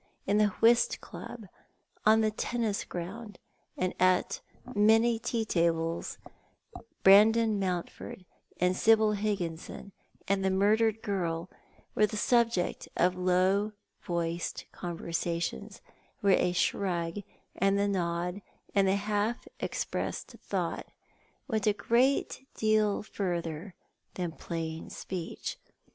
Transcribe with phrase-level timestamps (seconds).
[0.25, 1.45] lu the whist club,
[2.07, 3.37] on the tennis ground,
[3.77, 4.41] and at
[4.73, 6.17] many tea tables,
[7.03, 8.25] Brandon Mountford
[8.59, 9.91] and Sibyl Higginson,
[10.27, 11.51] and the murdered girl
[11.93, 15.81] were the subject of low voiced conversations,
[16.21, 17.19] where the shrug,
[17.55, 18.41] and the nod,
[18.73, 20.87] and the half expressed thought
[21.47, 23.75] went a great deal further
[24.15, 25.59] than plain speech.